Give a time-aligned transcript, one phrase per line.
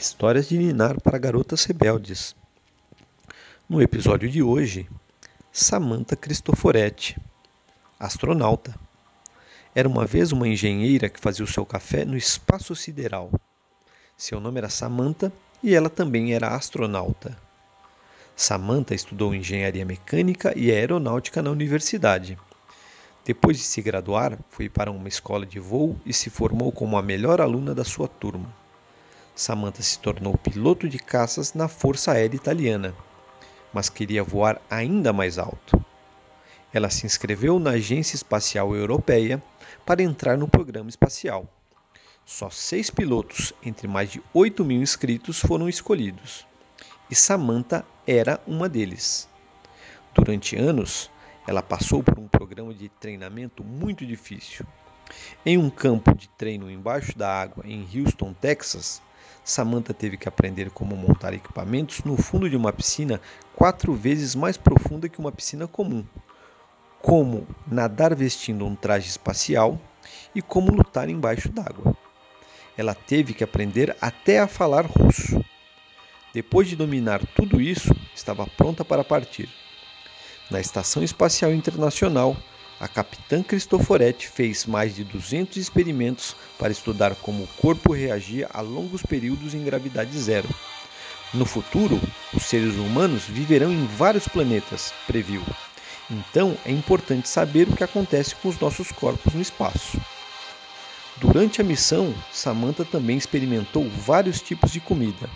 [0.00, 2.34] Histórias de Ninar para garotas rebeldes.
[3.68, 4.88] No episódio de hoje,
[5.52, 7.18] Samantha Cristoforetti,
[7.98, 8.74] astronauta.
[9.74, 13.30] Era uma vez uma engenheira que fazia o seu café no espaço sideral.
[14.16, 15.30] Seu nome era Samantha
[15.62, 17.36] e ela também era astronauta.
[18.34, 22.38] Samantha estudou engenharia mecânica e aeronáutica na universidade.
[23.22, 27.02] Depois de se graduar, foi para uma escola de voo e se formou como a
[27.02, 28.59] melhor aluna da sua turma.
[29.34, 32.94] Samantha se tornou piloto de caças na Força Aérea Italiana,
[33.72, 35.82] mas queria voar ainda mais alto.
[36.72, 39.42] Ela se inscreveu na Agência Espacial Europeia
[39.84, 41.48] para entrar no programa espacial.
[42.24, 46.46] Só seis pilotos, entre mais de 8 mil inscritos, foram escolhidos.
[47.10, 49.28] E Samantha era uma deles.
[50.14, 51.10] Durante anos,
[51.46, 54.64] ela passou por um programa de treinamento muito difícil.
[55.44, 59.02] Em um campo de treino embaixo da água em Houston, Texas,
[59.44, 63.20] Samantha teve que aprender como montar equipamentos no fundo de uma piscina
[63.56, 66.04] quatro vezes mais profunda que uma piscina comum,
[67.00, 69.80] como nadar vestindo um traje espacial
[70.34, 71.96] e como lutar embaixo d'água.
[72.76, 75.44] Ela teve que aprender até a falar russo.
[76.32, 79.48] Depois de dominar tudo isso, estava pronta para partir.
[80.50, 82.36] Na Estação Espacial Internacional,
[82.80, 88.62] a capitã Cristoforetti fez mais de 200 experimentos para estudar como o corpo reagia a
[88.62, 90.48] longos períodos em gravidade zero.
[91.34, 92.00] No futuro,
[92.32, 95.42] os seres humanos viverão em vários planetas, previu.
[96.10, 100.00] Então é importante saber o que acontece com os nossos corpos no espaço.
[101.18, 105.28] Durante a missão, Samantha também experimentou vários tipos de comida.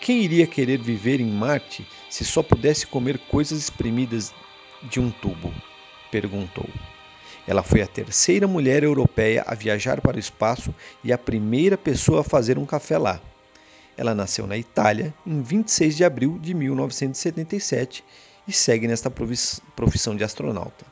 [0.00, 4.32] Quem iria querer viver em Marte se só pudesse comer coisas espremidas
[4.82, 5.52] de um tubo?
[6.12, 6.68] Perguntou.
[7.48, 12.20] Ela foi a terceira mulher europeia a viajar para o espaço e a primeira pessoa
[12.20, 13.20] a fazer um café lá.
[13.96, 18.04] Ela nasceu na Itália em 26 de abril de 1977
[18.46, 20.84] e segue nesta profissão de astronauta.